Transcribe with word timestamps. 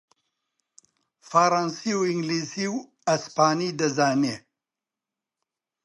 فەڕانسی 1.29 1.91
و 1.95 1.99
ئینگلیسی 2.09 2.65
و 2.73 2.77
ئەسپانی 3.07 3.75
دەزانی 3.79 4.35